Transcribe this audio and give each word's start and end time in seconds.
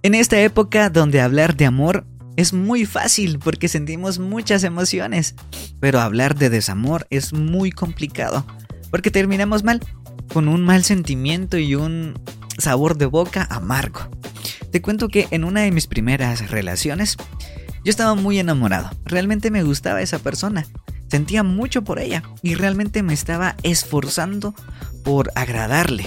En 0.00 0.14
esta 0.14 0.40
época 0.40 0.90
donde 0.90 1.20
hablar 1.20 1.56
de 1.56 1.66
amor 1.66 2.06
es 2.36 2.52
muy 2.52 2.86
fácil 2.86 3.40
porque 3.40 3.66
sentimos 3.66 4.20
muchas 4.20 4.62
emociones, 4.62 5.34
pero 5.80 6.00
hablar 6.00 6.36
de 6.36 6.50
desamor 6.50 7.08
es 7.10 7.32
muy 7.32 7.72
complicado 7.72 8.46
porque 8.92 9.10
terminamos 9.10 9.64
mal, 9.64 9.82
con 10.32 10.46
un 10.46 10.64
mal 10.64 10.84
sentimiento 10.84 11.58
y 11.58 11.74
un 11.74 12.14
sabor 12.58 12.96
de 12.96 13.06
boca 13.06 13.48
amargo. 13.50 14.02
Te 14.70 14.80
cuento 14.80 15.08
que 15.08 15.26
en 15.32 15.42
una 15.42 15.62
de 15.62 15.72
mis 15.72 15.88
primeras 15.88 16.48
relaciones 16.48 17.16
yo 17.84 17.90
estaba 17.90 18.14
muy 18.14 18.38
enamorado, 18.38 18.90
realmente 19.04 19.50
me 19.50 19.64
gustaba 19.64 20.00
esa 20.00 20.20
persona, 20.20 20.64
sentía 21.08 21.42
mucho 21.42 21.82
por 21.82 21.98
ella 21.98 22.22
y 22.40 22.54
realmente 22.54 23.02
me 23.02 23.14
estaba 23.14 23.56
esforzando 23.64 24.54
por 25.02 25.32
agradarle, 25.34 26.06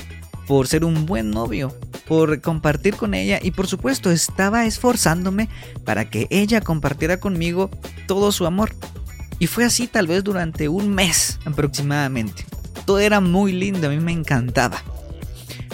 por 0.51 0.67
ser 0.67 0.83
un 0.83 1.05
buen 1.05 1.31
novio, 1.31 1.73
por 2.09 2.41
compartir 2.41 2.97
con 2.97 3.13
ella 3.13 3.39
y 3.41 3.51
por 3.51 3.67
supuesto 3.67 4.11
estaba 4.11 4.65
esforzándome 4.65 5.47
para 5.85 6.09
que 6.09 6.27
ella 6.29 6.59
compartiera 6.59 7.21
conmigo 7.21 7.69
todo 8.05 8.33
su 8.33 8.45
amor. 8.45 8.75
Y 9.39 9.47
fue 9.47 9.63
así 9.63 9.87
tal 9.87 10.07
vez 10.07 10.25
durante 10.25 10.67
un 10.67 10.89
mes 10.93 11.39
aproximadamente. 11.45 12.43
Todo 12.85 12.99
era 12.99 13.21
muy 13.21 13.53
lindo, 13.53 13.87
a 13.87 13.91
mí 13.91 14.01
me 14.01 14.11
encantaba. 14.11 14.83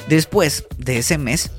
Después 0.10 0.68
de 0.78 1.00
ese 1.00 1.18
mes, 1.18 1.50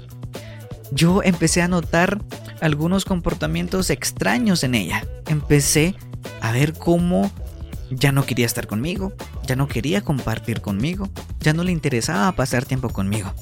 yo 0.93 1.21
empecé 1.25 1.61
a 1.61 1.67
notar 1.67 2.21
algunos 2.61 3.05
comportamientos 3.05 3.91
extraños 3.91 4.63
en 4.63 4.77
ella. 4.77 5.05
Empecé 5.27 5.97
a 6.41 6.53
ver 6.53 6.73
cómo 6.73 7.33
ya 7.91 8.13
no 8.13 8.25
quería 8.25 8.47
estar 8.47 8.69
conmigo, 8.69 9.13
ya 9.49 9.57
no 9.57 9.67
quería 9.67 10.03
compartir 10.03 10.61
conmigo, 10.61 11.11
ya 11.41 11.53
no 11.53 11.65
le 11.65 11.73
interesaba 11.73 12.31
pasar 12.37 12.65
tiempo 12.65 12.91
conmigo 12.91 13.35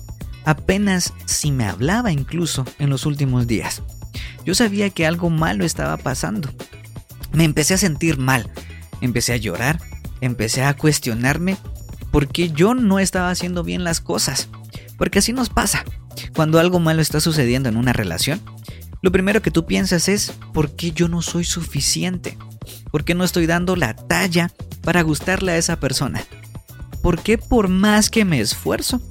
apenas 0.47 1.13
si 1.27 1.51
me 1.51 1.67
hablaba 1.67 2.13
incluso 2.13 2.65
en 2.79 2.89
los 2.89 3.05
últimos 3.05 3.47
días. 3.47 3.83
Yo 4.47 4.55
sabía 4.55 4.89
que 4.91 5.05
algo 5.05 5.29
malo 5.29 5.65
estaba 5.65 5.99
pasando. 5.99 6.49
Me 7.33 7.45
empecé 7.45 7.75
a 7.75 7.79
sentir 7.79 8.17
mal, 8.17 8.49
empecé 9.01 9.33
a 9.35 9.39
llorar, 9.39 9.81
empecé 10.21 10.63
a 10.63 10.75
cuestionarme 10.75 11.59
por 12.13 12.29
qué 12.29 12.51
yo 12.51 12.75
no 12.75 13.01
estaba 13.01 13.31
haciendo 13.31 13.65
bien 13.65 13.83
las 13.85 14.01
cosas. 14.01 14.49
Porque 14.97 15.19
así 15.19 15.33
nos 15.33 15.51
pasa. 15.51 15.85
Cuando 16.35 16.61
algo 16.61 16.79
malo 16.79 17.03
está 17.03 17.21
sucediendo 17.21 17.69
en 17.69 17.77
una 17.77 17.93
relación, 17.93 18.41
lo 19.03 19.11
primero 19.11 19.43
que 19.43 19.51
tú 19.51 19.67
piensas 19.67 20.09
es 20.09 20.33
¿por 20.55 20.71
qué 20.77 20.93
yo 20.93 21.09
no 21.09 21.23
soy 21.23 21.45
suficiente? 21.45 22.39
¿Por 22.93 23.05
qué 23.05 23.15
no 23.15 23.25
estoy 23.25 23.47
dando 23.47 23.75
la 23.75 23.97
talla 23.97 24.53
para 24.87 25.03
gustarle 25.03 25.51
a 25.51 25.59
esa 25.59 25.81
persona? 25.81 26.25
¿Por 27.03 27.21
qué 27.21 27.39
por 27.39 27.67
más 27.67 28.09
que 28.09 28.25
me 28.25 28.41
esfuerzo, 28.41 29.03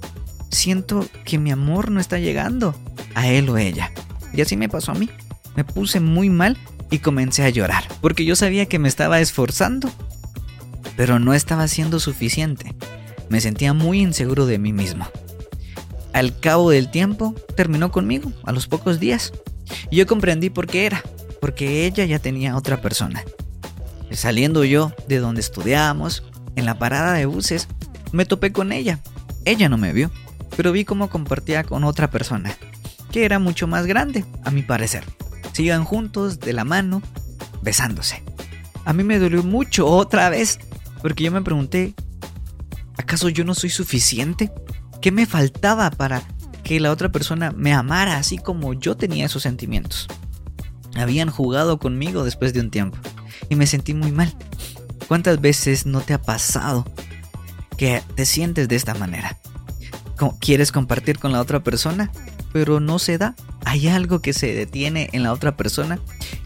siento 0.49 1.05
que 1.25 1.37
mi 1.37 1.51
amor 1.51 1.91
no 1.91 1.99
está 1.99 2.17
llegando 2.17 2.73
a 3.13 3.27
él 3.27 3.49
o 3.49 3.57
ella. 3.57 3.91
Y 4.33 4.41
así 4.41 4.57
me 4.57 4.69
pasó 4.69 4.93
a 4.93 4.95
mí. 4.95 5.09
Me 5.55 5.63
puse 5.63 5.99
muy 5.99 6.29
mal 6.29 6.57
y 6.89 6.99
comencé 6.99 7.43
a 7.43 7.49
llorar, 7.49 7.83
porque 8.01 8.25
yo 8.25 8.35
sabía 8.35 8.67
que 8.67 8.79
me 8.79 8.87
estaba 8.87 9.19
esforzando, 9.19 9.91
pero 10.95 11.19
no 11.19 11.33
estaba 11.33 11.67
siendo 11.67 11.99
suficiente. 11.99 12.73
Me 13.29 13.41
sentía 13.41 13.73
muy 13.73 14.01
inseguro 14.01 14.45
de 14.45 14.59
mí 14.59 14.71
mismo. 14.71 15.07
Al 16.13 16.39
cabo 16.39 16.69
del 16.69 16.89
tiempo, 16.89 17.35
terminó 17.57 17.91
conmigo, 17.91 18.31
a 18.43 18.53
los 18.53 18.67
pocos 18.67 18.99
días. 18.99 19.33
Y 19.89 19.97
yo 19.97 20.07
comprendí 20.07 20.49
por 20.49 20.67
qué 20.67 20.85
era, 20.85 21.03
porque 21.41 21.85
ella 21.85 22.05
ya 22.05 22.19
tenía 22.19 22.55
otra 22.55 22.81
persona. 22.81 23.23
Saliendo 24.11 24.63
yo 24.63 24.93
de 25.07 25.19
donde 25.19 25.41
estudiábamos, 25.41 26.23
en 26.55 26.65
la 26.65 26.79
parada 26.79 27.13
de 27.13 27.25
buses, 27.25 27.67
me 28.11 28.25
topé 28.25 28.51
con 28.51 28.71
ella. 28.71 28.99
Ella 29.45 29.69
no 29.69 29.77
me 29.77 29.93
vio 29.93 30.11
pero 30.55 30.71
vi 30.71 30.85
cómo 30.85 31.09
compartía 31.09 31.63
con 31.63 31.83
otra 31.83 32.09
persona, 32.09 32.55
que 33.11 33.25
era 33.25 33.39
mucho 33.39 33.67
más 33.67 33.85
grande, 33.85 34.25
a 34.43 34.51
mi 34.51 34.61
parecer. 34.61 35.03
Sigan 35.53 35.83
juntos, 35.83 36.39
de 36.39 36.53
la 36.53 36.63
mano, 36.63 37.01
besándose. 37.61 38.23
A 38.85 38.93
mí 38.93 39.03
me 39.03 39.19
dolió 39.19 39.43
mucho 39.43 39.87
otra 39.87 40.29
vez, 40.29 40.59
porque 41.01 41.23
yo 41.23 41.31
me 41.31 41.41
pregunté, 41.41 41.93
¿acaso 42.97 43.29
yo 43.29 43.44
no 43.44 43.55
soy 43.55 43.69
suficiente? 43.69 44.51
¿Qué 45.01 45.11
me 45.11 45.25
faltaba 45.25 45.91
para 45.91 46.23
que 46.63 46.79
la 46.79 46.91
otra 46.91 47.11
persona 47.11 47.51
me 47.51 47.73
amara 47.73 48.17
así 48.17 48.38
como 48.38 48.73
yo 48.73 48.95
tenía 48.95 49.25
esos 49.25 49.44
sentimientos? 49.44 50.07
Habían 50.95 51.29
jugado 51.29 51.77
conmigo 51.79 52.23
después 52.23 52.53
de 52.53 52.61
un 52.61 52.71
tiempo 52.71 52.97
y 53.50 53.56
me 53.56 53.67
sentí 53.67 53.94
muy 53.94 54.11
mal. 54.11 54.35
¿Cuántas 55.07 55.39
veces 55.39 55.85
no 55.85 56.01
te 56.01 56.13
ha 56.13 56.22
pasado 56.22 56.85
que 57.78 58.01
te 58.16 58.25
sientes 58.25 58.67
de 58.67 58.75
esta 58.75 58.94
manera? 58.95 59.38
quieres 60.39 60.72
compartir 60.72 61.19
con 61.19 61.31
la 61.31 61.41
otra 61.41 61.63
persona, 61.63 62.11
pero 62.53 62.79
no 62.79 63.00
se 63.00 63.17
da. 63.17 63.35
Hay 63.66 63.88
algo 63.88 64.22
que 64.22 64.33
se 64.33 64.53
detiene 64.53 65.09
en 65.11 65.23
la 65.23 65.33
otra 65.33 65.57
persona 65.57 66.00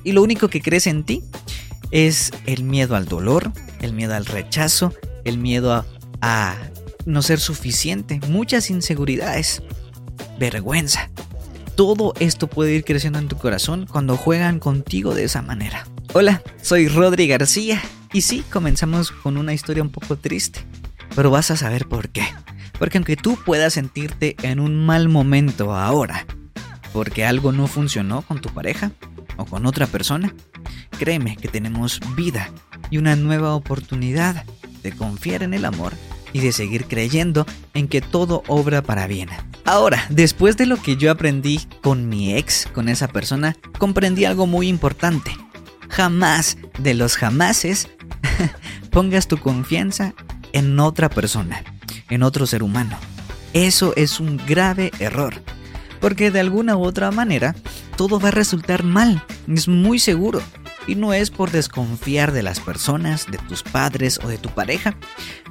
y 0.04 0.14
lo 0.14 0.24
único 0.24 0.48
que 0.48 0.62
crees 0.62 0.88
en 0.88 1.04
ti 1.04 1.24
es 1.92 2.32
el 2.46 2.64
miedo 2.64 2.96
al 2.96 3.06
dolor, 3.06 3.52
el 3.82 3.94
miedo 3.94 4.16
al 4.16 4.26
rechazo, 4.26 4.94
el 5.26 5.38
miedo 5.38 5.74
a, 5.74 5.86
a 6.22 6.56
no 7.06 7.22
ser 7.22 7.40
suficiente, 7.40 8.20
muchas 8.28 8.70
inseguridades, 8.70 9.62
vergüenza. 10.40 11.10
Todo 11.76 12.14
esto 12.20 12.48
puede 12.48 12.74
ir 12.74 12.84
creciendo 12.84 13.20
en 13.20 13.28
tu 13.28 13.38
corazón 13.38 13.86
cuando 13.90 14.18
juegan 14.18 14.60
contigo 14.60 15.14
de 15.14 15.26
esa 15.26 15.42
manera. 15.42 15.86
Hola, 16.12 16.42
soy 16.64 16.88
Rodri 16.88 17.28
García 17.28 17.80
y 18.12 18.22
sí, 18.22 18.44
comenzamos 18.52 19.12
con 19.12 19.38
una 19.38 19.54
historia 19.54 19.84
un 19.84 19.92
poco 19.92 20.18
triste, 20.18 20.62
pero 21.16 21.30
vas 21.30 21.52
a 21.52 21.56
saber 21.56 21.88
por 21.88 22.10
qué. 22.10 22.24
Porque 22.80 22.98
aunque 22.98 23.16
tú 23.16 23.38
puedas 23.46 23.74
sentirte 23.74 24.36
en 24.42 24.60
un 24.60 24.84
mal 24.84 25.08
momento 25.08 25.76
ahora, 25.76 26.26
porque 26.94 27.26
algo 27.26 27.52
no 27.52 27.68
funcionó 27.68 28.24
con 28.24 28.42
tu 28.42 28.50
pareja 28.50 28.92
o 29.38 29.46
con 29.46 29.68
otra 29.68 29.86
persona, 29.86 30.34
créeme 30.98 31.38
que 31.38 31.48
tenemos 31.48 32.00
vida 32.16 32.50
y 32.90 32.98
una 32.98 33.16
nueva 33.16 33.54
oportunidad 33.54 34.46
de 34.82 34.92
confiar 34.94 35.44
en 35.44 35.54
el 35.54 35.64
amor 35.64 35.94
y 36.34 36.40
de 36.40 36.54
seguir 36.54 36.86
creyendo 36.86 37.46
en 37.76 37.88
que 37.88 38.02
todo 38.02 38.42
obra 38.48 38.82
para 38.82 39.06
bien. 39.06 39.30
Ahora, 39.64 40.08
después 40.10 40.58
de 40.58 40.66
lo 40.66 40.82
que 40.82 40.96
yo 40.96 41.12
aprendí 41.12 41.60
con 41.84 42.10
mi 42.10 42.34
ex, 42.34 42.68
con 42.74 42.90
esa 42.90 43.08
persona, 43.08 43.56
comprendí 43.78 44.26
algo 44.26 44.48
muy 44.48 44.68
importante. 44.68 45.32
Jamás, 45.90 46.58
de 46.78 46.94
los 46.94 47.18
jamases, 47.18 47.90
pongas 48.92 49.28
tu 49.28 49.38
confianza 49.38 50.14
en 50.54 50.80
otra 50.80 51.10
persona 51.10 51.64
en 52.10 52.24
otro 52.24 52.46
ser 52.46 52.64
humano. 52.64 52.98
Eso 53.54 53.94
es 53.96 54.20
un 54.20 54.38
grave 54.38 54.92
error, 55.00 55.34
porque 56.00 56.32
de 56.32 56.40
alguna 56.40 56.76
u 56.76 56.84
otra 56.84 57.12
manera 57.12 57.56
todo 57.96 58.20
va 58.20 58.30
a 58.30 58.32
resultar 58.32 58.84
mal, 58.84 59.24
es 59.48 59.68
muy 59.68 60.00
seguro. 60.00 60.42
Y 60.88 60.96
no 60.96 61.14
es 61.14 61.30
por 61.30 61.52
desconfiar 61.52 62.32
de 62.32 62.44
las 62.44 62.60
personas, 62.60 63.28
de 63.30 63.38
tus 63.38 63.64
padres 63.64 64.20
o 64.24 64.28
de 64.28 64.38
tu 64.38 64.50
pareja, 64.50 64.96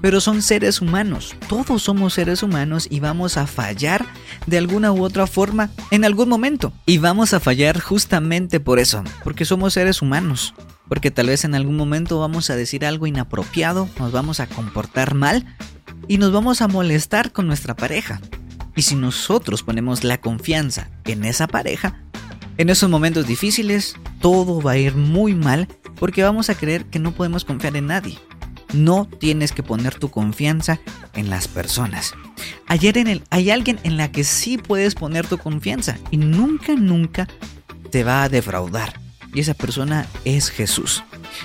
pero 0.00 0.20
son 0.20 0.42
seres 0.42 0.80
humanos, 0.80 1.36
todos 1.48 1.82
somos 1.82 2.14
seres 2.14 2.42
humanos 2.42 2.88
y 2.90 3.00
vamos 3.00 3.36
a 3.36 3.46
fallar 3.46 4.06
de 4.46 4.58
alguna 4.58 4.92
u 4.92 5.02
otra 5.02 5.26
forma 5.26 5.70
en 5.90 6.04
algún 6.04 6.28
momento. 6.28 6.72
Y 6.86 6.98
vamos 6.98 7.34
a 7.34 7.40
fallar 7.40 7.80
justamente 7.80 8.60
por 8.60 8.78
eso, 8.78 9.04
porque 9.22 9.44
somos 9.44 9.74
seres 9.74 10.02
humanos 10.02 10.54
porque 10.88 11.10
tal 11.10 11.26
vez 11.26 11.44
en 11.44 11.54
algún 11.54 11.76
momento 11.76 12.18
vamos 12.18 12.50
a 12.50 12.56
decir 12.56 12.84
algo 12.84 13.06
inapropiado, 13.06 13.88
nos 13.98 14.10
vamos 14.10 14.40
a 14.40 14.46
comportar 14.46 15.14
mal 15.14 15.44
y 16.08 16.18
nos 16.18 16.32
vamos 16.32 16.62
a 16.62 16.68
molestar 16.68 17.30
con 17.32 17.46
nuestra 17.46 17.76
pareja. 17.76 18.20
Y 18.74 18.82
si 18.82 18.94
nosotros 18.94 19.62
ponemos 19.62 20.04
la 20.04 20.20
confianza 20.20 20.88
en 21.04 21.24
esa 21.24 21.46
pareja, 21.46 22.00
en 22.58 22.70
esos 22.70 22.90
momentos 22.90 23.26
difíciles 23.26 23.94
todo 24.20 24.60
va 24.60 24.72
a 24.72 24.78
ir 24.78 24.94
muy 24.94 25.34
mal 25.34 25.68
porque 25.98 26.22
vamos 26.22 26.50
a 26.50 26.56
creer 26.56 26.84
que 26.86 26.98
no 26.98 27.12
podemos 27.12 27.44
confiar 27.44 27.76
en 27.76 27.86
nadie. 27.86 28.18
No 28.74 29.06
tienes 29.06 29.52
que 29.52 29.62
poner 29.62 29.94
tu 29.94 30.10
confianza 30.10 30.78
en 31.14 31.30
las 31.30 31.48
personas. 31.48 32.14
Ayer 32.66 32.98
en 32.98 33.06
el, 33.06 33.22
hay 33.30 33.50
alguien 33.50 33.78
en 33.84 33.96
la 33.96 34.12
que 34.12 34.24
sí 34.24 34.58
puedes 34.58 34.94
poner 34.94 35.26
tu 35.26 35.38
confianza 35.38 35.96
y 36.10 36.18
nunca, 36.18 36.74
nunca 36.74 37.26
te 37.90 38.04
va 38.04 38.24
a 38.24 38.28
defraudar. 38.28 39.00
Y 39.32 39.40
esa 39.40 39.54
persona 39.54 40.06
es 40.24 40.50
Jesús. 40.50 41.04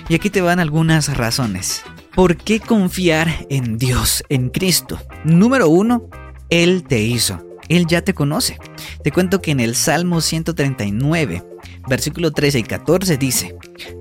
Y 0.10 0.16
aquí 0.16 0.30
te 0.30 0.42
van 0.42 0.60
algunas 0.60 1.16
razones. 1.16 1.84
¿Por 2.16 2.38
qué 2.38 2.60
confiar 2.60 3.46
en 3.50 3.78
Dios, 3.78 4.24
en 4.30 4.50
Cristo? 4.50 5.00
Número 5.24 5.70
uno, 5.70 6.10
Él 6.50 6.84
te 6.84 7.02
hizo. 7.02 7.53
Él 7.70 7.88
ya 7.88 8.02
te 8.02 8.14
conoce. 8.14 8.58
Te 9.04 9.12
cuento 9.12 9.42
que 9.42 9.52
en 9.52 9.60
el 9.60 9.76
Salmo 9.76 10.22
139, 10.22 11.44
versículo 11.88 12.32
13 12.32 12.60
y 12.60 12.64
14 12.64 13.18
dice, 13.18 13.56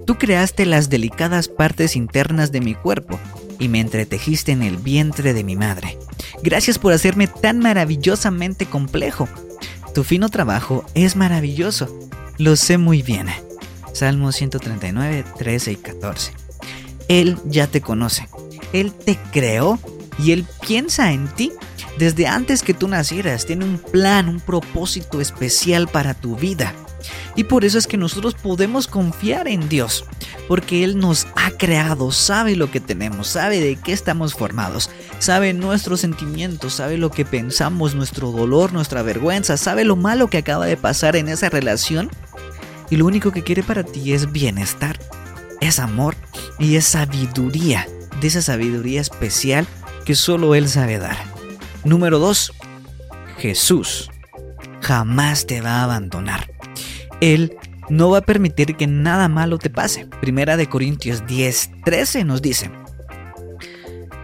Tú 0.06 0.16
creaste 0.16 0.66
las 0.66 0.90
delicadas 0.90 1.48
partes 1.48 1.96
internas 1.96 2.52
de 2.52 2.60
mi 2.60 2.74
cuerpo 2.74 3.18
y 3.58 3.68
me 3.68 3.80
entretejiste 3.80 4.52
en 4.52 4.62
el 4.62 4.76
vientre 4.76 5.34
de 5.34 5.44
mi 5.44 5.56
madre. 5.56 5.98
Gracias 6.42 6.78
por 6.78 6.92
hacerme 6.92 7.28
tan 7.28 7.60
maravillosamente 7.60 8.66
complejo. 8.66 9.28
Tu 9.94 10.04
fino 10.04 10.28
trabajo 10.28 10.84
es 10.94 11.16
maravilloso. 11.16 11.88
Lo 12.38 12.56
sé 12.56 12.78
muy 12.78 13.02
bien. 13.02 13.28
Salmo 13.92 14.32
139, 14.32 15.24
13 15.38 15.72
y 15.72 15.76
14. 15.76 16.32
Él 17.08 17.38
ya 17.44 17.66
te 17.66 17.80
conoce. 17.80 18.28
Él 18.72 18.92
te 18.92 19.18
creó 19.32 19.78
y 20.18 20.32
Él 20.32 20.46
piensa 20.66 21.12
en 21.12 21.28
ti 21.28 21.52
Desde 21.98 22.26
antes 22.26 22.62
que 22.62 22.74
tú 22.74 22.88
nacieras, 22.88 23.46
tiene 23.46 23.64
un 23.64 23.78
plan, 23.78 24.28
un 24.28 24.40
propósito 24.40 25.20
especial 25.20 25.88
para 25.88 26.14
tu 26.14 26.36
vida. 26.36 26.74
Y 27.34 27.44
por 27.44 27.64
eso 27.64 27.78
es 27.78 27.86
que 27.86 27.96
nosotros 27.96 28.34
podemos 28.34 28.86
confiar 28.86 29.48
en 29.48 29.68
Dios, 29.68 30.04
porque 30.48 30.84
Él 30.84 30.98
nos 30.98 31.26
ha 31.36 31.50
creado, 31.50 32.12
sabe 32.12 32.56
lo 32.56 32.70
que 32.70 32.80
tenemos, 32.80 33.28
sabe 33.28 33.60
de 33.60 33.76
qué 33.76 33.92
estamos 33.92 34.34
formados, 34.34 34.90
sabe 35.18 35.52
nuestros 35.52 36.00
sentimientos, 36.00 36.74
sabe 36.74 36.98
lo 36.98 37.10
que 37.10 37.24
pensamos, 37.24 37.94
nuestro 37.94 38.30
dolor, 38.30 38.72
nuestra 38.72 39.02
vergüenza, 39.02 39.56
sabe 39.56 39.84
lo 39.84 39.96
malo 39.96 40.28
que 40.28 40.38
acaba 40.38 40.66
de 40.66 40.76
pasar 40.76 41.16
en 41.16 41.28
esa 41.28 41.48
relación. 41.48 42.10
Y 42.90 42.96
lo 42.96 43.06
único 43.06 43.32
que 43.32 43.42
quiere 43.42 43.62
para 43.62 43.84
ti 43.84 44.12
es 44.12 44.30
bienestar, 44.32 44.98
es 45.60 45.78
amor 45.78 46.14
y 46.58 46.76
es 46.76 46.84
sabiduría, 46.84 47.88
de 48.20 48.28
esa 48.28 48.42
sabiduría 48.42 49.00
especial 49.00 49.66
que 50.04 50.14
solo 50.14 50.54
Él 50.54 50.68
sabe 50.68 50.98
dar. 50.98 51.31
Número 51.84 52.18
2. 52.18 52.52
Jesús 53.38 54.10
jamás 54.80 55.46
te 55.46 55.60
va 55.60 55.80
a 55.80 55.84
abandonar. 55.84 56.52
Él 57.20 57.56
no 57.88 58.10
va 58.10 58.18
a 58.18 58.22
permitir 58.22 58.76
que 58.76 58.86
nada 58.86 59.28
malo 59.28 59.58
te 59.58 59.70
pase. 59.70 60.06
Primera 60.20 60.56
de 60.56 60.68
Corintios 60.68 61.26
10, 61.26 61.70
13 61.84 62.24
nos 62.24 62.40
dice, 62.40 62.70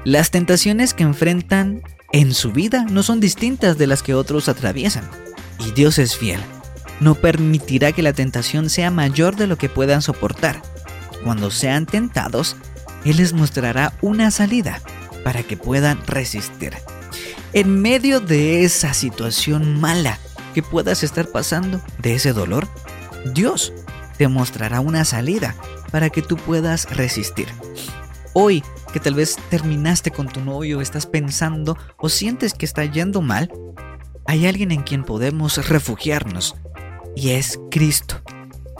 las 0.04 0.30
tentaciones 0.30 0.94
que 0.94 1.02
enfrentan 1.02 1.82
en 2.12 2.32
su 2.32 2.52
vida 2.52 2.86
no 2.88 3.02
son 3.02 3.20
distintas 3.20 3.76
de 3.76 3.86
las 3.86 4.02
que 4.02 4.14
otros 4.14 4.48
atraviesan. 4.48 5.04
Y 5.58 5.72
Dios 5.72 5.98
es 5.98 6.16
fiel. 6.16 6.40
No 7.00 7.14
permitirá 7.14 7.92
que 7.92 8.02
la 8.02 8.12
tentación 8.12 8.70
sea 8.70 8.90
mayor 8.90 9.36
de 9.36 9.46
lo 9.46 9.58
que 9.58 9.68
puedan 9.68 10.02
soportar. 10.02 10.62
Cuando 11.24 11.50
sean 11.50 11.86
tentados, 11.86 12.56
Él 13.04 13.16
les 13.16 13.32
mostrará 13.32 13.92
una 14.00 14.30
salida 14.30 14.80
para 15.24 15.42
que 15.42 15.56
puedan 15.56 16.04
resistir. 16.06 16.74
En 17.54 17.80
medio 17.80 18.20
de 18.20 18.64
esa 18.64 18.92
situación 18.92 19.80
mala 19.80 20.18
que 20.54 20.62
puedas 20.62 21.02
estar 21.02 21.28
pasando, 21.28 21.80
de 21.98 22.14
ese 22.14 22.34
dolor, 22.34 22.68
Dios 23.34 23.72
te 24.18 24.28
mostrará 24.28 24.80
una 24.80 25.04
salida 25.06 25.54
para 25.90 26.10
que 26.10 26.20
tú 26.20 26.36
puedas 26.36 26.94
resistir. 26.94 27.48
Hoy 28.34 28.62
que 28.92 29.00
tal 29.00 29.14
vez 29.14 29.36
terminaste 29.48 30.10
con 30.10 30.28
tu 30.28 30.40
novio, 30.40 30.80
estás 30.80 31.06
pensando 31.06 31.76
o 31.96 32.08
sientes 32.08 32.52
que 32.52 32.66
está 32.66 32.84
yendo 32.84 33.22
mal, 33.22 33.50
hay 34.26 34.46
alguien 34.46 34.70
en 34.70 34.82
quien 34.82 35.04
podemos 35.04 35.68
refugiarnos 35.68 36.54
y 37.16 37.30
es 37.30 37.58
Cristo. 37.70 38.20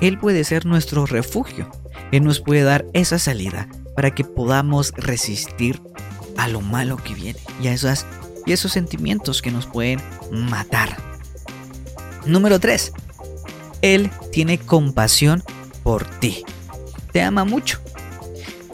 Él 0.00 0.19
puede 0.19 0.44
ser 0.44 0.67
nuestro 0.67 1.06
refugio. 1.06 1.71
Él 2.12 2.23
nos 2.23 2.41
puede 2.41 2.62
dar 2.62 2.85
esa 2.93 3.19
salida 3.19 3.67
para 3.97 4.14
que 4.14 4.25
podamos 4.25 4.93
resistir 4.97 5.82
a 6.37 6.49
lo 6.49 6.61
malo 6.61 6.99
que 6.99 7.14
viene 7.14 7.38
y 7.61 7.69
a, 7.69 7.73
esas, 7.73 8.06
y 8.49 8.53
esos 8.53 8.73
sentimientos 8.73 9.43
que 9.43 9.50
nos 9.50 9.67
pueden 9.67 10.00
matar. 10.33 10.97
Número 12.25 12.59
3. 12.59 12.93
Él 13.83 14.11
tiene 14.33 14.59
compasión 14.59 15.43
por 15.83 16.05
ti. 16.06 16.45
Te 17.12 17.23
ama 17.23 17.45
mucho. 17.45 17.79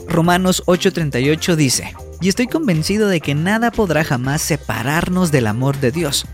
Romanos 0.08 0.62
8:38 0.66 1.56
dice, 1.56 1.94
y 2.20 2.28
estoy 2.28 2.46
convencido 2.46 3.08
de 3.08 3.20
que 3.20 3.34
nada 3.34 3.72
podrá 3.72 4.04
jamás 4.04 4.42
separarnos 4.42 5.32
del 5.32 5.48
amor 5.48 5.80
de 5.80 5.90
Dios, 5.90 6.26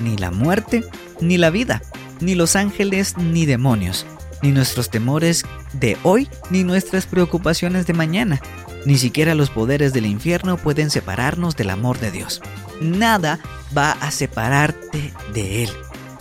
ni 0.00 0.16
la 0.16 0.30
muerte, 0.30 0.84
ni 1.20 1.36
la 1.36 1.50
vida, 1.50 1.82
ni 2.20 2.36
los 2.36 2.54
ángeles, 2.54 3.16
ni 3.16 3.44
demonios, 3.44 4.06
ni 4.40 4.52
nuestros 4.52 4.88
temores 4.88 5.44
de 5.72 5.98
hoy, 6.04 6.28
ni 6.50 6.62
nuestras 6.62 7.06
preocupaciones 7.06 7.86
de 7.86 7.92
mañana, 7.92 8.40
ni 8.86 8.98
siquiera 8.98 9.34
los 9.34 9.50
poderes 9.50 9.92
del 9.92 10.06
infierno 10.06 10.58
pueden 10.58 10.90
separarnos 10.90 11.56
del 11.56 11.70
amor 11.70 11.98
de 11.98 12.10
Dios. 12.10 12.40
Nada 12.84 13.40
va 13.76 13.92
a 13.92 14.10
separarte 14.10 15.12
de 15.32 15.64
Él, 15.64 15.70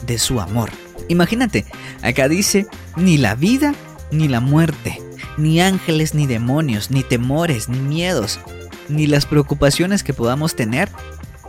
de 0.07 0.18
su 0.18 0.39
amor. 0.39 0.69
Imagínate, 1.10 1.65
acá 2.01 2.30
dice, 2.30 2.65
ni 2.95 3.18
la 3.18 3.36
vida 3.36 3.75
ni 4.12 4.27
la 4.27 4.39
muerte, 4.39 5.01
ni 5.38 5.60
ángeles 5.60 6.13
ni 6.13 6.25
demonios, 6.25 6.89
ni 6.89 7.04
temores, 7.04 7.68
ni 7.68 7.80
miedos, 7.80 8.39
ni 8.88 9.07
las 9.07 9.25
preocupaciones 9.25 10.04
que 10.04 10.13
podamos 10.13 10.56
tener, 10.56 10.89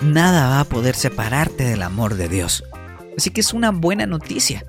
nada 0.00 0.48
va 0.48 0.60
a 0.60 0.64
poder 0.64 0.94
separarte 0.96 1.64
del 1.64 1.82
amor 1.82 2.14
de 2.14 2.28
Dios. 2.28 2.64
Así 3.16 3.30
que 3.30 3.40
es 3.40 3.52
una 3.52 3.70
buena 3.70 4.06
noticia, 4.06 4.66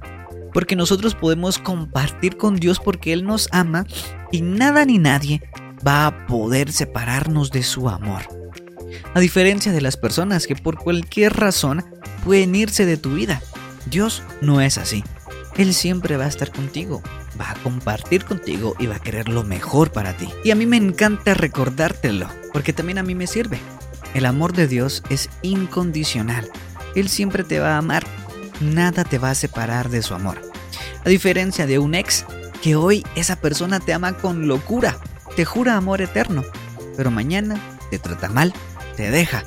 porque 0.53 0.75
nosotros 0.75 1.15
podemos 1.15 1.57
compartir 1.57 2.37
con 2.37 2.57
Dios 2.57 2.79
porque 2.79 3.13
Él 3.13 3.25
nos 3.25 3.47
ama 3.51 3.85
y 4.31 4.41
nada 4.41 4.85
ni 4.85 4.99
nadie 4.99 5.41
va 5.85 6.05
a 6.05 6.27
poder 6.27 6.71
separarnos 6.71 7.51
de 7.51 7.63
su 7.63 7.89
amor. 7.89 8.44
A 9.15 9.21
diferencia 9.21 9.71
de 9.71 9.79
las 9.79 9.95
personas 9.95 10.45
que 10.45 10.57
por 10.57 10.77
cualquier 10.77 11.31
razón 11.31 11.85
pueden 12.25 12.53
irse 12.53 12.85
de 12.85 12.97
tu 12.97 13.13
vida, 13.13 13.41
Dios 13.85 14.21
no 14.41 14.59
es 14.59 14.77
así. 14.77 15.05
Él 15.55 15.73
siempre 15.73 16.17
va 16.17 16.25
a 16.25 16.27
estar 16.27 16.51
contigo, 16.51 17.01
va 17.39 17.51
a 17.51 17.55
compartir 17.63 18.25
contigo 18.25 18.75
y 18.77 18.87
va 18.87 18.97
a 18.97 19.01
querer 19.01 19.29
lo 19.29 19.45
mejor 19.45 19.93
para 19.93 20.17
ti. 20.17 20.27
Y 20.43 20.51
a 20.51 20.55
mí 20.55 20.65
me 20.65 20.75
encanta 20.75 21.33
recordártelo, 21.33 22.27
porque 22.51 22.73
también 22.73 22.97
a 22.97 23.03
mí 23.03 23.15
me 23.15 23.25
sirve. 23.25 23.57
El 24.13 24.25
amor 24.25 24.51
de 24.51 24.67
Dios 24.67 25.01
es 25.09 25.29
incondicional. 25.43 26.49
Él 26.93 27.07
siempre 27.07 27.45
te 27.45 27.61
va 27.61 27.75
a 27.75 27.77
amar. 27.77 28.05
Nada 28.59 29.05
te 29.05 29.17
va 29.17 29.29
a 29.29 29.35
separar 29.35 29.87
de 29.87 30.01
su 30.01 30.13
amor. 30.13 30.41
A 31.05 31.07
diferencia 31.07 31.65
de 31.65 31.79
un 31.79 31.95
ex, 31.95 32.25
que 32.61 32.75
hoy 32.75 33.05
esa 33.15 33.37
persona 33.37 33.79
te 33.79 33.93
ama 33.93 34.17
con 34.17 34.49
locura, 34.49 34.97
te 35.37 35.45
jura 35.45 35.77
amor 35.77 36.01
eterno, 36.01 36.43
pero 36.97 37.11
mañana 37.11 37.61
te 37.89 37.99
trata 37.99 38.27
mal, 38.27 38.53
te 38.95 39.11
deja 39.11 39.43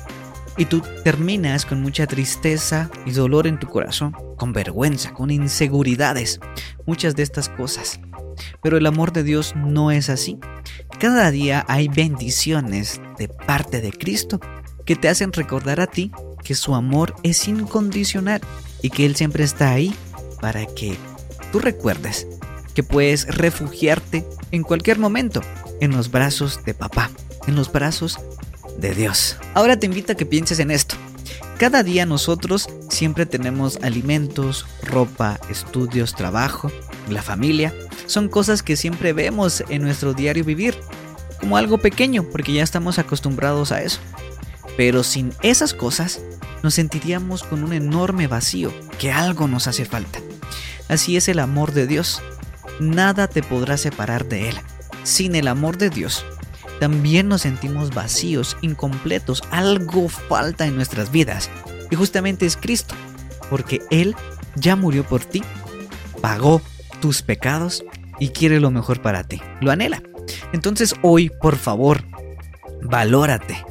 y 0.59 0.65
tú 0.65 0.81
terminas 1.03 1.65
con 1.65 1.81
mucha 1.81 2.05
tristeza 2.05 2.91
y 3.05 3.11
dolor 3.11 3.47
en 3.47 3.59
tu 3.59 3.67
corazón, 3.67 4.11
con 4.35 4.51
vergüenza, 4.51 5.13
con 5.13 5.31
inseguridades, 5.31 6.41
muchas 6.85 7.15
de 7.15 7.23
estas 7.23 7.47
cosas. 7.47 8.01
Pero 8.61 8.77
el 8.77 8.85
amor 8.85 9.13
de 9.13 9.23
Dios 9.23 9.55
no 9.55 9.89
es 9.89 10.09
así. 10.09 10.37
Cada 10.99 11.31
día 11.31 11.65
hay 11.69 11.87
bendiciones 11.87 12.99
de 13.17 13.29
parte 13.29 13.79
de 13.79 13.93
Cristo 13.93 14.41
que 14.85 14.97
te 14.97 15.07
hacen 15.07 15.31
recordar 15.31 15.79
a 15.79 15.87
ti 15.87 16.11
que 16.43 16.55
su 16.55 16.75
amor 16.75 17.15
es 17.23 17.47
incondicional 17.47 18.41
y 18.81 18.89
que 18.89 19.05
Él 19.05 19.15
siempre 19.15 19.45
está 19.45 19.71
ahí 19.71 19.95
para 20.41 20.65
que 20.65 20.97
tú 21.53 21.59
recuerdes 21.59 22.27
que 22.73 22.83
puedes 22.83 23.27
refugiarte 23.27 24.25
en 24.51 24.63
cualquier 24.63 24.99
momento 24.99 25.41
en 25.79 25.91
los 25.91 26.11
brazos 26.11 26.63
de 26.65 26.73
papá, 26.73 27.09
en 27.47 27.55
los 27.55 27.71
brazos 27.71 28.19
de 28.79 28.95
Dios. 28.95 29.37
Ahora 29.53 29.77
te 29.77 29.85
invito 29.85 30.13
a 30.13 30.15
que 30.15 30.25
pienses 30.25 30.59
en 30.59 30.71
esto. 30.71 30.95
Cada 31.57 31.83
día 31.83 32.05
nosotros 32.05 32.69
siempre 32.89 33.25
tenemos 33.25 33.79
alimentos, 33.81 34.65
ropa, 34.83 35.39
estudios, 35.49 36.15
trabajo, 36.15 36.71
la 37.09 37.21
familia. 37.21 37.73
Son 38.05 38.29
cosas 38.29 38.63
que 38.63 38.77
siempre 38.77 39.13
vemos 39.13 39.63
en 39.69 39.81
nuestro 39.81 40.13
diario 40.13 40.45
vivir, 40.45 40.77
como 41.39 41.57
algo 41.57 41.77
pequeño, 41.77 42.23
porque 42.23 42.53
ya 42.53 42.63
estamos 42.63 42.97
acostumbrados 42.97 43.71
a 43.71 43.81
eso. 43.81 43.99
Pero 44.77 45.03
sin 45.03 45.33
esas 45.41 45.73
cosas, 45.73 46.21
nos 46.63 46.73
sentiríamos 46.73 47.43
con 47.43 47.63
un 47.63 47.73
enorme 47.73 48.27
vacío, 48.27 48.73
que 48.97 49.11
algo 49.11 49.47
nos 49.47 49.67
hace 49.67 49.85
falta. 49.85 50.19
Así 50.87 51.17
es 51.17 51.27
el 51.27 51.39
amor 51.39 51.73
de 51.73 51.87
Dios. 51.87 52.21
Nada 52.79 53.27
te 53.27 53.43
podrá 53.43 53.77
separar 53.77 54.25
de 54.25 54.49
Él. 54.49 54.55
Sin 55.03 55.35
el 55.35 55.47
amor 55.47 55.77
de 55.77 55.89
Dios, 55.89 56.25
también 56.79 57.27
nos 57.27 57.41
sentimos 57.41 57.93
vacíos, 57.93 58.57
incompletos, 58.61 59.43
algo 59.51 60.07
falta 60.09 60.65
en 60.65 60.75
nuestras 60.75 61.11
vidas. 61.11 61.49
Y 61.91 61.95
justamente 61.95 62.45
es 62.45 62.55
Cristo, 62.55 62.95
porque 63.49 63.81
Él 63.91 64.15
ya 64.55 64.75
murió 64.75 65.03
por 65.03 65.23
ti, 65.23 65.43
pagó 66.21 66.61
tus 67.01 67.21
pecados 67.21 67.83
y 68.19 68.29
quiere 68.29 68.59
lo 68.59 68.71
mejor 68.71 69.01
para 69.01 69.23
ti. 69.23 69.41
Lo 69.61 69.71
anhela. 69.71 70.01
Entonces 70.53 70.93
hoy, 71.01 71.31
por 71.41 71.55
favor, 71.55 72.03
valórate. 72.81 73.65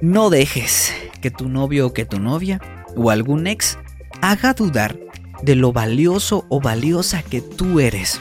No 0.00 0.30
dejes 0.30 0.92
que 1.20 1.30
tu 1.30 1.48
novio 1.48 1.88
o 1.88 1.92
que 1.92 2.06
tu 2.06 2.18
novia 2.18 2.60
o 2.96 3.10
algún 3.10 3.46
ex 3.46 3.78
haga 4.22 4.54
dudar 4.54 4.98
de 5.42 5.54
lo 5.54 5.72
valioso 5.72 6.46
o 6.48 6.60
valiosa 6.60 7.22
que 7.22 7.40
tú 7.40 7.80
eres 7.80 8.20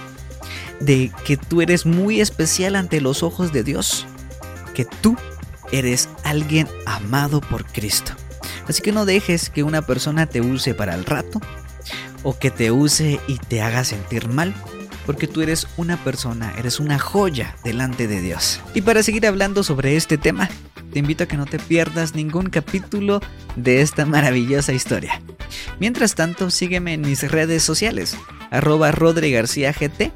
de 0.79 1.11
que 1.25 1.37
tú 1.37 1.61
eres 1.61 1.85
muy 1.85 2.21
especial 2.21 2.75
ante 2.75 3.01
los 3.01 3.23
ojos 3.23 3.51
de 3.51 3.63
Dios, 3.63 4.05
que 4.73 4.85
tú 4.85 5.17
eres 5.71 6.09
alguien 6.23 6.67
amado 6.85 7.41
por 7.41 7.65
Cristo. 7.65 8.13
Así 8.67 8.81
que 8.81 8.91
no 8.91 9.05
dejes 9.05 9.49
que 9.49 9.63
una 9.63 9.81
persona 9.81 10.27
te 10.27 10.41
use 10.41 10.73
para 10.73 10.95
el 10.95 11.05
rato 11.05 11.41
o 12.23 12.37
que 12.37 12.51
te 12.51 12.71
use 12.71 13.19
y 13.27 13.37
te 13.37 13.61
haga 13.61 13.83
sentir 13.83 14.27
mal, 14.29 14.53
porque 15.05 15.27
tú 15.27 15.41
eres 15.41 15.67
una 15.77 15.97
persona, 16.03 16.53
eres 16.57 16.79
una 16.79 16.99
joya 16.99 17.55
delante 17.63 18.07
de 18.07 18.21
Dios. 18.21 18.61
Y 18.73 18.81
para 18.81 19.01
seguir 19.03 19.25
hablando 19.25 19.63
sobre 19.63 19.95
este 19.95 20.17
tema, 20.17 20.49
te 20.91 20.99
invito 20.99 21.23
a 21.23 21.27
que 21.27 21.37
no 21.37 21.45
te 21.45 21.59
pierdas 21.59 22.15
ningún 22.15 22.49
capítulo 22.49 23.21
de 23.55 23.81
esta 23.81 24.05
maravillosa 24.05 24.73
historia. 24.73 25.21
Mientras 25.79 26.15
tanto, 26.15 26.51
sígueme 26.51 26.93
en 26.93 27.01
mis 27.01 27.29
redes 27.31 27.63
sociales, 27.63 28.17
arroba 28.51 28.91
Rodri 28.91 29.31
García 29.31 29.73
GT 29.73 30.11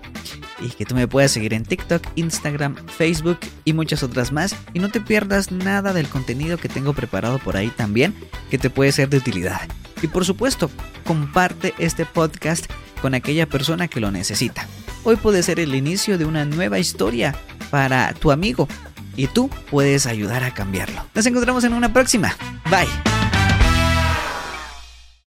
y 0.60 0.70
que 0.70 0.86
tú 0.86 0.96
me 0.96 1.08
puedas 1.08 1.32
seguir 1.32 1.54
en 1.54 1.66
TikTok, 1.66 2.06
Instagram, 2.16 2.76
Facebook 2.88 3.40
y 3.66 3.74
muchas 3.74 4.04
otras 4.04 4.32
más. 4.32 4.56
Y 4.74 4.80
no 4.80 4.90
te 4.90 5.02
pierdas 5.02 5.52
nada 5.52 5.94
del 5.94 6.08
contenido 6.08 6.58
que 6.58 6.70
tengo 6.70 6.94
preparado 6.94 7.40
por 7.40 7.58
ahí 7.58 7.70
también 7.70 8.14
que 8.50 8.58
te 8.58 8.70
puede 8.70 8.92
ser 8.92 9.10
de 9.10 9.18
utilidad. 9.18 9.62
Y 10.02 10.08
por 10.08 10.26
supuesto, 10.26 10.70
comparte 11.06 11.74
este 11.78 12.06
podcast 12.06 12.66
con 13.02 13.14
aquella 13.14 13.48
persona 13.48 13.88
que 13.88 14.00
lo 14.00 14.12
necesita. 14.12 14.68
Hoy 15.04 15.16
puede 15.16 15.44
ser 15.44 15.60
el 15.60 15.76
inicio 15.76 16.18
de 16.18 16.26
una 16.26 16.46
nueva 16.46 16.80
historia 16.80 17.36
para 17.70 18.14
tu 18.14 18.32
amigo 18.32 18.68
y 19.16 19.28
tú 19.28 19.50
puedes 19.70 20.06
ayudar 20.06 20.44
a 20.44 20.54
cambiarlo. 20.54 21.06
Nos 21.14 21.26
encontramos 21.26 21.64
en 21.64 21.74
una 21.74 21.92
próxima. 21.92 22.36
Bye. 22.70 23.23